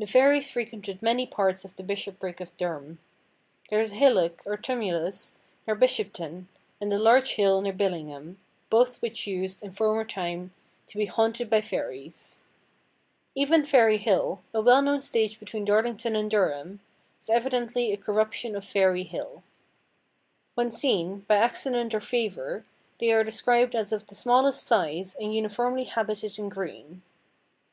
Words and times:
The 0.00 0.06
fairies 0.06 0.50
frequented 0.50 1.00
many 1.00 1.28
parts 1.28 1.64
of 1.64 1.76
the 1.76 1.84
bishopric 1.84 2.40
of 2.40 2.56
Durham. 2.56 2.98
There 3.70 3.78
is 3.78 3.92
a 3.92 3.94
hillock, 3.94 4.42
or 4.44 4.56
tumulus, 4.56 5.36
near 5.64 5.76
Bishopton, 5.76 6.48
and 6.80 6.92
a 6.92 6.98
large 6.98 7.34
hill 7.34 7.62
near 7.62 7.72
Billingham, 7.72 8.36
both 8.68 9.00
which 9.00 9.28
used, 9.28 9.62
in 9.62 9.70
former 9.70 10.04
time, 10.04 10.52
to 10.88 10.98
be 10.98 11.04
"haunted 11.04 11.50
by 11.50 11.60
fairies." 11.60 12.40
Even 13.36 13.64
Ferry–hill, 13.64 14.40
a 14.52 14.60
well–known 14.60 15.00
stage 15.00 15.38
between 15.38 15.64
Darlington 15.64 16.16
and 16.16 16.32
Durham, 16.32 16.80
is 17.20 17.30
evidently 17.30 17.92
a 17.92 17.96
corruption 17.96 18.56
of 18.56 18.64
Fairy–hill. 18.64 19.44
When 20.56 20.72
seen, 20.72 21.20
by 21.28 21.36
accident 21.36 21.94
or 21.94 22.00
favour, 22.00 22.64
they 22.98 23.12
are 23.12 23.22
described 23.22 23.76
as 23.76 23.92
of 23.92 24.08
the 24.08 24.16
smallest 24.16 24.66
size, 24.66 25.14
and 25.14 25.32
uniformly 25.32 25.84
habited 25.84 26.40
in 26.40 26.48
green. 26.48 27.02